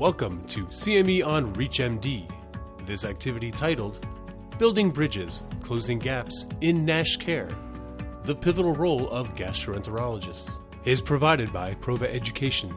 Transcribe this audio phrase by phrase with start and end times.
[0.00, 2.26] Welcome to CME on ReachMD.
[2.86, 4.06] This activity titled
[4.58, 7.50] Building Bridges, Closing Gaps in NASH Care
[8.24, 12.74] The Pivotal Role of Gastroenterologists is provided by Prova Education.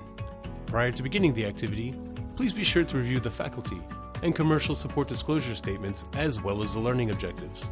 [0.65, 1.95] Prior to beginning the activity,
[2.35, 3.79] please be sure to review the faculty
[4.21, 7.69] and commercial support disclosure statements as well as the learning objectives.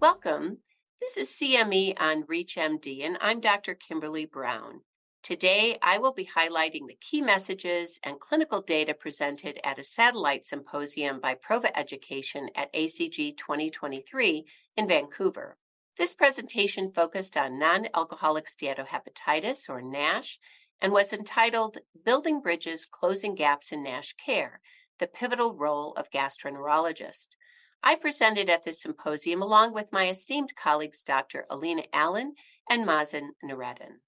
[0.00, 0.60] Welcome.
[0.98, 3.74] This is CME on ReachMD, and I'm Dr.
[3.74, 4.80] Kimberly Brown.
[5.22, 10.46] Today, I will be highlighting the key messages and clinical data presented at a satellite
[10.46, 14.46] symposium by Prova Education at ACG 2023
[14.78, 15.58] in Vancouver.
[15.98, 20.38] This presentation focused on non alcoholic steatohepatitis, or NASH,
[20.80, 24.62] and was entitled Building Bridges Closing Gaps in NASH Care
[24.98, 27.36] The Pivotal Role of Gastroenterologist.
[27.82, 31.44] I presented at this symposium along with my esteemed colleagues Dr.
[31.50, 32.36] Alina Allen
[32.70, 34.00] and Mazen Noureddin.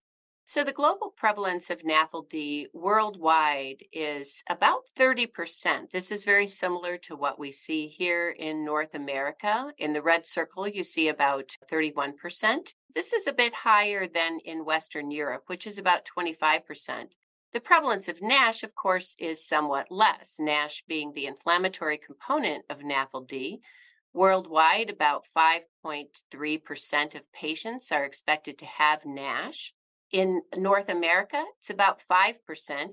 [0.54, 5.92] So, the global prevalence of NAFLD worldwide is about 30%.
[5.92, 9.72] This is very similar to what we see here in North America.
[9.78, 12.74] In the red circle, you see about 31%.
[12.94, 17.12] This is a bit higher than in Western Europe, which is about 25%.
[17.54, 22.80] The prevalence of NASH, of course, is somewhat less, NASH being the inflammatory component of
[22.80, 23.60] NAFLD.
[24.12, 29.72] Worldwide, about 5.3% of patients are expected to have NASH.
[30.12, 32.34] In North America, it's about 5%,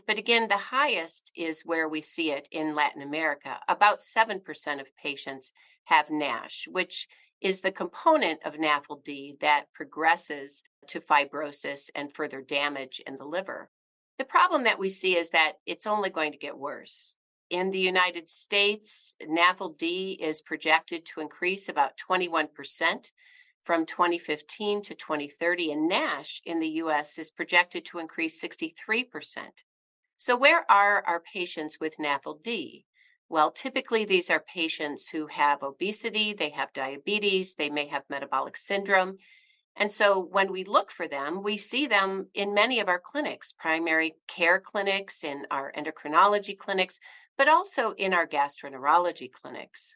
[0.08, 3.58] but again, the highest is where we see it in Latin America.
[3.68, 4.40] About 7%
[4.80, 5.52] of patients
[5.86, 7.10] have NASH, which
[7.42, 13.70] is the component of NAFLD that progresses to fibrosis and further damage in the liver.
[14.18, 17.18] The problem that we see is that it's only going to get worse.
[17.50, 23.12] In the United States, NAFLD is projected to increase about 21%
[23.64, 29.06] from 2015 to 2030, and NASH in the US is projected to increase 63%.
[30.18, 32.84] So, where are our patients with NAFLD?
[33.30, 38.58] Well, typically these are patients who have obesity, they have diabetes, they may have metabolic
[38.58, 39.18] syndrome.
[39.76, 43.54] And so when we look for them, we see them in many of our clinics,
[43.54, 47.00] primary care clinics, in our endocrinology clinics,
[47.38, 49.96] but also in our gastroenterology clinics.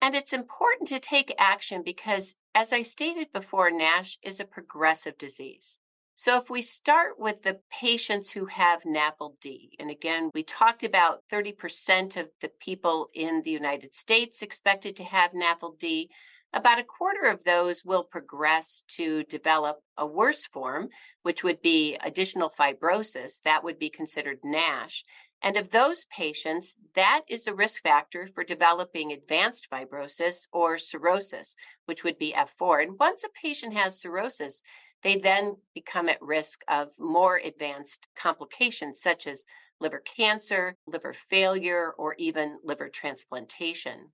[0.00, 5.18] And it's important to take action because, as I stated before, NASH is a progressive
[5.18, 5.78] disease.
[6.14, 11.22] So, if we start with the patients who have NAFLD, and again, we talked about
[11.32, 16.08] 30% of the people in the United States expected to have NAFLD,
[16.52, 20.88] about a quarter of those will progress to develop a worse form,
[21.22, 23.42] which would be additional fibrosis.
[23.42, 25.04] That would be considered NASH.
[25.42, 31.54] And of those patients, that is a risk factor for developing advanced fibrosis or cirrhosis,
[31.86, 32.82] which would be F4.
[32.82, 34.62] And once a patient has cirrhosis,
[35.02, 39.46] they then become at risk of more advanced complications such as
[39.80, 44.10] liver cancer, liver failure, or even liver transplantation.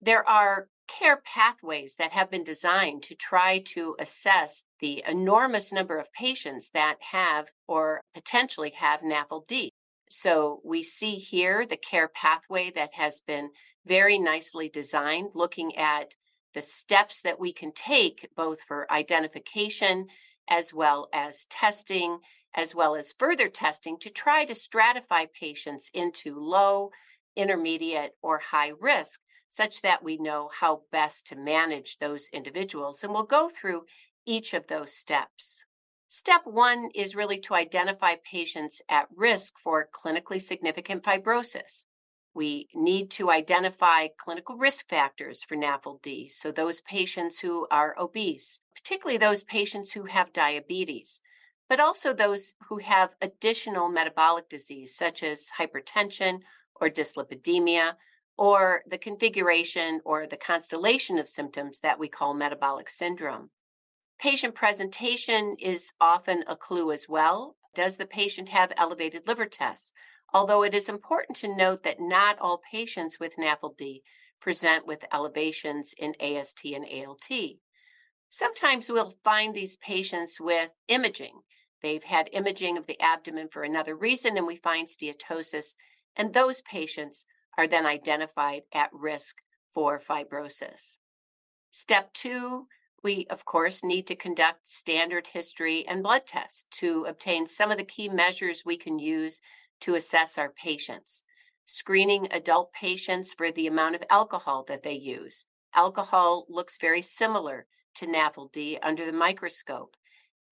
[0.00, 5.98] There are care pathways that have been designed to try to assess the enormous number
[5.98, 9.68] of patients that have or potentially have NAFLD.
[10.14, 13.48] So we see here the care pathway that has been
[13.86, 16.16] very nicely designed, looking at
[16.52, 20.08] the steps that we can take both for identification
[20.50, 22.18] as well as testing,
[22.54, 26.90] as well as further testing to try to stratify patients into low,
[27.34, 33.02] intermediate, or high risk, such that we know how best to manage those individuals.
[33.02, 33.84] And we'll go through
[34.26, 35.64] each of those steps.
[36.14, 41.86] Step one is really to identify patients at risk for clinically significant fibrosis.
[42.34, 48.60] We need to identify clinical risk factors for NAFLD, so those patients who are obese,
[48.76, 51.22] particularly those patients who have diabetes,
[51.66, 56.40] but also those who have additional metabolic disease, such as hypertension
[56.78, 57.94] or dyslipidemia,
[58.36, 63.48] or the configuration or the constellation of symptoms that we call metabolic syndrome.
[64.18, 67.56] Patient presentation is often a clue as well.
[67.74, 69.92] Does the patient have elevated liver tests?
[70.32, 74.00] Although it is important to note that not all patients with NAFLD
[74.40, 77.28] present with elevations in AST and ALT.
[78.30, 81.42] Sometimes we'll find these patients with imaging.
[81.82, 85.76] They've had imaging of the abdomen for another reason, and we find steatosis,
[86.16, 87.24] and those patients
[87.58, 89.36] are then identified at risk
[89.72, 90.98] for fibrosis.
[91.70, 92.66] Step two,
[93.02, 97.78] we, of course, need to conduct standard history and blood tests to obtain some of
[97.78, 99.40] the key measures we can use
[99.80, 101.22] to assess our patients.
[101.66, 105.46] Screening adult patients for the amount of alcohol that they use.
[105.74, 109.96] Alcohol looks very similar to NAFLD under the microscope.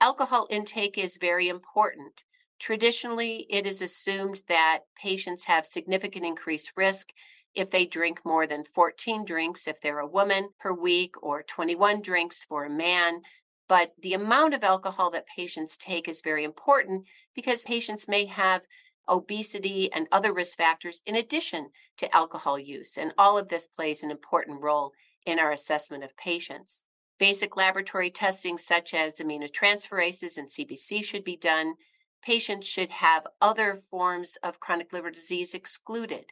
[0.00, 2.25] Alcohol intake is very important
[2.61, 7.08] Traditionally, it is assumed that patients have significant increased risk
[7.55, 12.00] if they drink more than 14 drinks if they're a woman per week or 21
[12.02, 13.23] drinks for a man.
[13.69, 17.05] But the amount of alcohol that patients take is very important
[17.35, 18.67] because patients may have
[19.08, 22.97] obesity and other risk factors in addition to alcohol use.
[22.97, 24.93] And all of this plays an important role
[25.26, 26.85] in our assessment of patients.
[27.19, 31.75] Basic laboratory testing, such as aminotransferases and CBC, should be done.
[32.23, 36.26] Patients should have other forms of chronic liver disease excluded,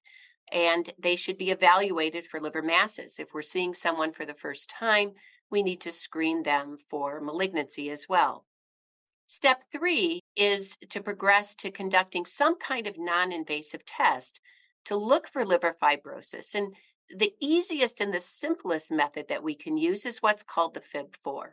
[0.52, 3.18] and they should be evaluated for liver masses.
[3.18, 5.12] If we're seeing someone for the first time,
[5.50, 8.44] we need to screen them for malignancy as well.
[9.26, 14.40] Step three is to progress to conducting some kind of non invasive test
[14.84, 16.54] to look for liver fibrosis.
[16.54, 16.74] And
[17.14, 21.52] the easiest and the simplest method that we can use is what's called the FIB4.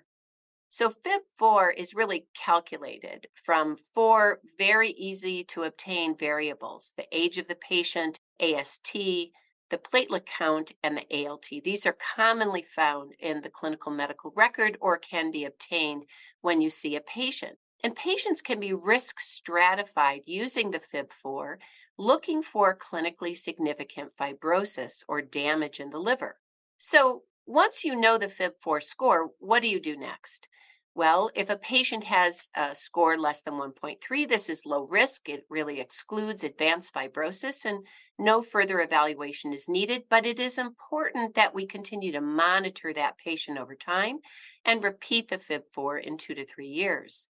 [0.70, 7.48] So, FIB4 is really calculated from four very easy to obtain variables the age of
[7.48, 11.48] the patient, AST, the platelet count, and the ALT.
[11.64, 16.06] These are commonly found in the clinical medical record or can be obtained
[16.42, 17.58] when you see a patient.
[17.84, 21.58] And patients can be risk stratified using the FIB4,
[21.98, 26.38] looking for clinically significant fibrosis or damage in the liver.
[26.78, 30.48] So, once you know the FIB4 score, what do you do next?
[30.98, 35.28] Well, if a patient has a score less than 1.3, this is low risk.
[35.28, 37.86] It really excludes advanced fibrosis and
[38.18, 40.04] no further evaluation is needed.
[40.10, 44.20] But it is important that we continue to monitor that patient over time
[44.64, 47.28] and repeat the FIB4 in two to three years.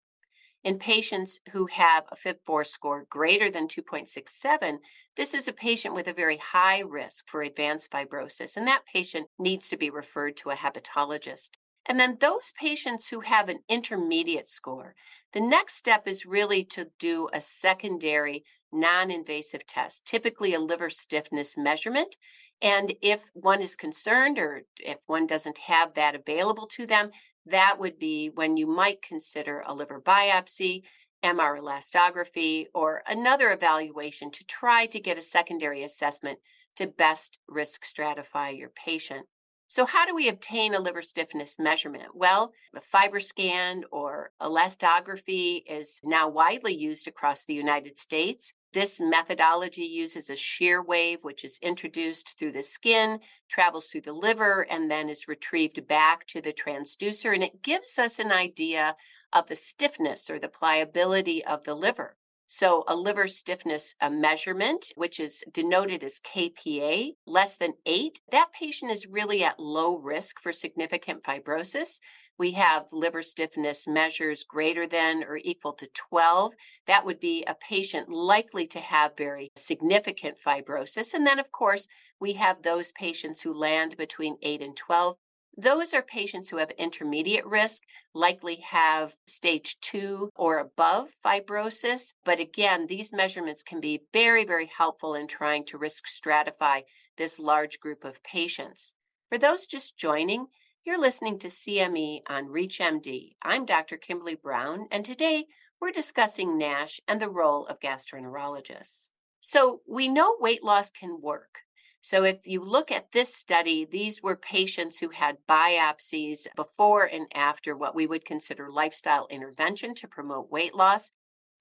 [0.63, 4.79] In patients who have a FIB4 score greater than 2.67,
[5.17, 9.29] this is a patient with a very high risk for advanced fibrosis, and that patient
[9.39, 11.51] needs to be referred to a hepatologist.
[11.87, 14.95] And then those patients who have an intermediate score,
[15.33, 20.91] the next step is really to do a secondary non invasive test, typically a liver
[20.91, 22.17] stiffness measurement.
[22.63, 27.11] And if one is concerned or if one doesn't have that available to them,
[27.47, 30.83] that would be when you might consider a liver biopsy,
[31.23, 36.39] MR elastography, or another evaluation to try to get a secondary assessment
[36.77, 39.27] to best risk stratify your patient.
[39.69, 42.15] So, how do we obtain a liver stiffness measurement?
[42.15, 48.53] Well, a FibroScan or elastography is now widely used across the United States.
[48.73, 54.13] This methodology uses a shear wave, which is introduced through the skin, travels through the
[54.13, 57.33] liver, and then is retrieved back to the transducer.
[57.33, 58.97] And it gives us an idea
[59.33, 62.17] of the stiffness or the pliability of the liver.
[62.47, 68.53] So, a liver stiffness a measurement, which is denoted as KPA, less than eight, that
[68.53, 72.01] patient is really at low risk for significant fibrosis.
[72.37, 76.55] We have liver stiffness measures greater than or equal to 12.
[76.87, 81.15] That would be a patient likely to have very significant fibrosis.
[81.15, 81.87] And then, of course,
[82.21, 85.17] we have those patients who land between 8 and 12.
[85.57, 92.15] Those are patients who have intermediate risk, likely have stage two or above fibrosis.
[92.25, 96.83] But again, these measurements can be very, very helpful in trying to risk stratify
[97.17, 98.95] this large group of patients.
[99.29, 100.47] For those just joining,
[100.85, 103.37] you're listening to CME on ReachMD.
[103.43, 103.97] I'm Dr.
[103.97, 105.47] Kimberly Brown, and today
[105.81, 109.11] we're discussing NASH and the role of gastroenterologists.
[109.41, 111.64] So, we know weight loss can work.
[112.07, 117.29] So, if you look at this study, these were patients who had biopsies before and
[117.35, 121.13] after what we would consider lifestyle intervention to promote weight loss.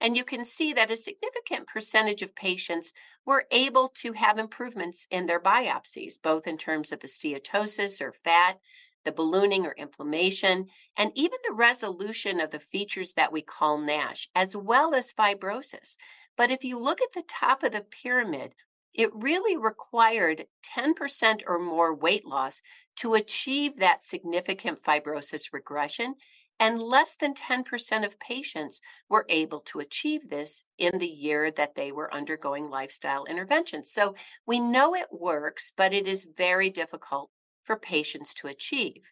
[0.02, 2.92] And you can see that a significant percentage of patients
[3.24, 8.12] were able to have improvements in their biopsies, both in terms of the steatosis or
[8.12, 8.58] fat
[9.04, 14.28] the ballooning or inflammation, and even the resolution of the features that we call NASH,
[14.34, 15.96] as well as fibrosis.
[16.36, 18.54] But if you look at the top of the pyramid,
[18.94, 20.46] it really required
[20.78, 22.62] 10% or more weight loss
[22.96, 26.14] to achieve that significant fibrosis regression.
[26.60, 31.74] And less than 10% of patients were able to achieve this in the year that
[31.74, 33.90] they were undergoing lifestyle interventions.
[33.90, 34.14] So
[34.46, 37.30] we know it works, but it is very difficult
[37.64, 39.02] for patients to achieve.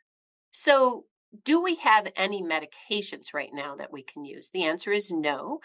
[0.52, 1.06] So,
[1.44, 4.50] do we have any medications right now that we can use?
[4.50, 5.60] The answer is no.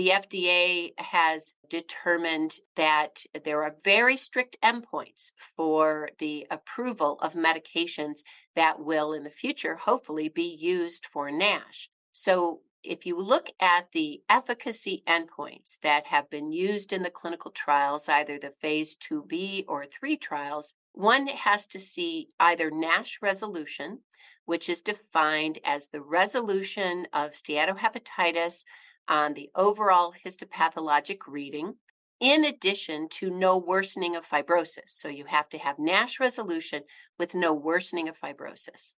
[0.00, 8.20] The FDA has determined that there are very strict endpoints for the approval of medications
[8.56, 11.90] that will, in the future, hopefully be used for NASH.
[12.14, 17.50] So, if you look at the efficacy endpoints that have been used in the clinical
[17.50, 23.98] trials, either the phase 2B or 3 trials, one has to see either NASH resolution,
[24.46, 28.64] which is defined as the resolution of steatohepatitis
[29.08, 31.74] on the overall histopathologic reading,
[32.20, 34.88] in addition to no worsening of fibrosis.
[34.90, 36.82] So you have to have NASH resolution
[37.18, 38.94] with no worsening of fibrosis.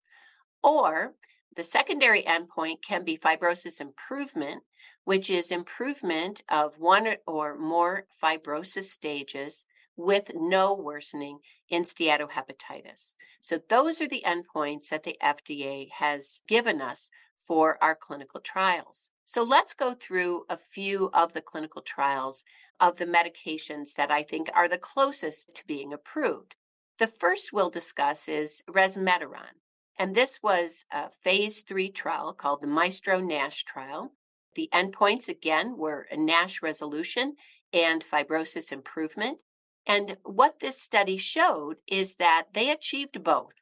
[0.63, 1.13] Or
[1.55, 4.63] the secondary endpoint can be fibrosis improvement,
[5.03, 9.65] which is improvement of one or more fibrosis stages
[9.95, 11.39] with no worsening
[11.69, 13.13] in steatohepatitis.
[13.41, 17.11] So, those are the endpoints that the FDA has given us
[17.47, 19.11] for our clinical trials.
[19.25, 22.43] So, let's go through a few of the clinical trials
[22.79, 26.55] of the medications that I think are the closest to being approved.
[26.99, 29.57] The first we'll discuss is resmetirom.
[29.97, 34.13] And this was a phase three trial called the Maestro NASH trial.
[34.55, 37.35] The endpoints, again, were NASH resolution
[37.71, 39.39] and fibrosis improvement.
[39.85, 43.60] And what this study showed is that they achieved both.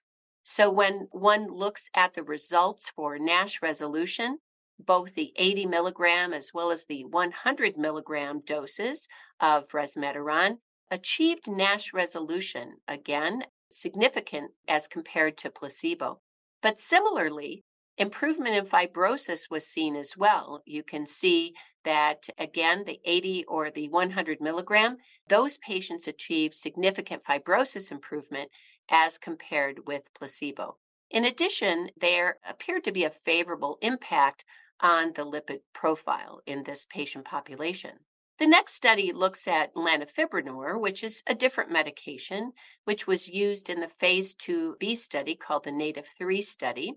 [0.52, 4.40] So when one looks at the results for NASH resolution,
[4.80, 9.08] both the 80 milligram as well as the 100 milligram doses
[9.40, 10.58] of resmetirom
[10.90, 16.20] achieved NASH resolution, again, significant as compared to placebo.
[16.64, 17.64] But similarly,
[18.00, 20.64] improvement in fibrosis was seen as well.
[20.66, 21.54] You can see
[21.86, 28.50] that again, the 80 or the 100 milligram, those patients achieved significant fibrosis improvement
[28.90, 30.78] as compared with placebo.
[31.10, 34.46] In addition, there appeared to be a favorable impact
[34.80, 38.00] on the lipid profile in this patient population.
[38.40, 42.54] The next study looks at lanifibranor, which is a different medication,
[42.86, 46.94] which was used in the phase 2b study called the NATIVE 3 study.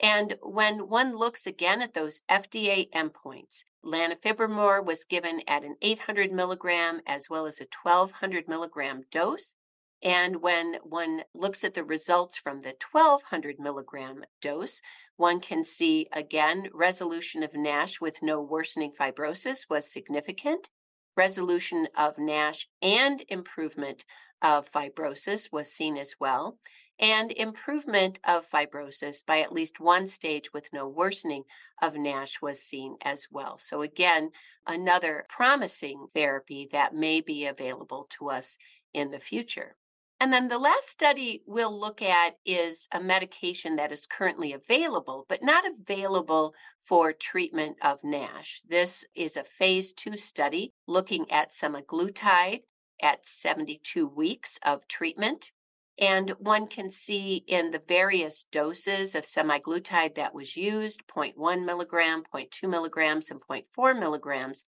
[0.00, 6.32] And when one looks again at those FDA endpoints, lanifibranor was given at an 800
[6.32, 9.56] milligram as well as a 1200 milligram dose.
[10.02, 14.80] And when one looks at the results from the 1200 milligram dose,
[15.16, 20.70] one can see again resolution of NASH with no worsening fibrosis was significant.
[21.16, 24.04] Resolution of NASH and improvement
[24.40, 26.58] of fibrosis was seen as well
[27.00, 31.44] and improvement of fibrosis by at least one stage with no worsening
[31.80, 33.56] of NASH was seen as well.
[33.58, 34.30] So, again,
[34.66, 38.58] another promising therapy that may be available to us
[38.92, 39.76] in the future.
[40.20, 45.24] And then the last study we'll look at is a medication that is currently available,
[45.28, 48.62] but not available for treatment of NASH.
[48.68, 52.62] This is a phase two study looking at semaglutide
[53.00, 55.52] at 72 weeks of treatment.
[56.00, 62.24] And one can see in the various doses of semaglutide that was used 0.1 milligram,
[62.34, 64.64] 0.2 milligrams, and 0.4 milligrams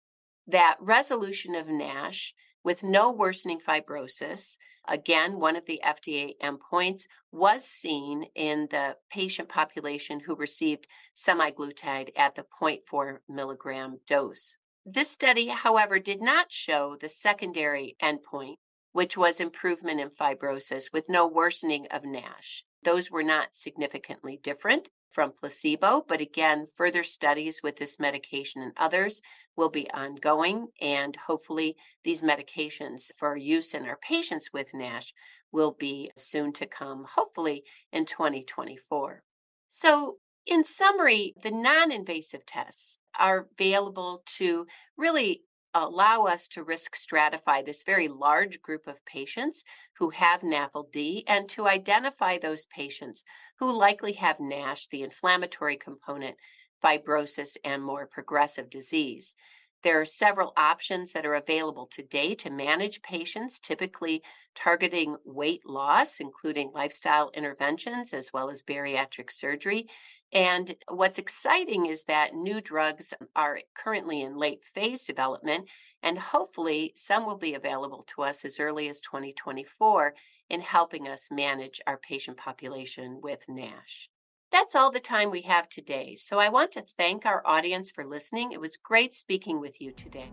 [0.46, 7.64] that resolution of NASH with no worsening fibrosis, again, one of the FDA endpoints, was
[7.64, 10.86] seen in the patient population who received
[11.16, 14.56] semaglutide at the 0.4 milligram dose.
[14.84, 18.56] This study, however, did not show the secondary endpoint
[18.92, 22.64] which was improvement in fibrosis with no worsening of NASH.
[22.82, 28.72] Those were not significantly different from placebo, but again, further studies with this medication and
[28.76, 29.20] others
[29.56, 35.12] will be ongoing, and hopefully, these medications for use in our patients with NASH
[35.52, 39.22] will be soon to come, hopefully in 2024.
[39.68, 45.42] So, in summary, the non invasive tests are available to really
[45.74, 49.62] allow us to risk stratify this very large group of patients
[49.98, 53.22] who have NAFLD and to identify those patients
[53.58, 56.36] who likely have NASH, the inflammatory component,
[56.82, 59.34] fibrosis, and more progressive disease.
[59.82, 64.22] There are several options that are available today to manage patients, typically
[64.54, 69.86] targeting weight loss, including lifestyle interventions as well as bariatric surgery.
[70.32, 75.68] And what's exciting is that new drugs are currently in late phase development,
[76.02, 80.14] and hopefully some will be available to us as early as 2024
[80.48, 84.08] in helping us manage our patient population with NASH.
[84.52, 86.16] That's all the time we have today.
[86.16, 88.50] So I want to thank our audience for listening.
[88.50, 90.30] It was great speaking with you today.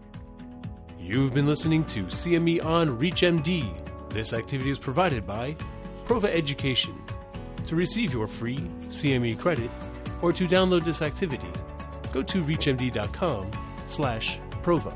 [0.99, 4.09] You've been listening to CME on ReachMD.
[4.09, 5.55] This activity is provided by
[6.05, 6.99] Prova Education.
[7.67, 9.69] To receive your free CME credit
[10.21, 11.51] or to download this activity,
[12.13, 13.51] go to reachmd.com
[13.85, 14.95] slash prova.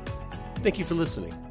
[0.62, 1.41] Thank you for listening.